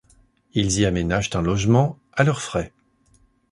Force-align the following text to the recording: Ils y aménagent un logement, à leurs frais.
Ils 0.55 0.79
y 0.79 0.85
aménagent 0.87 1.29
un 1.35 1.43
logement, 1.43 1.99
à 2.13 2.23
leurs 2.23 2.41
frais. 2.41 2.73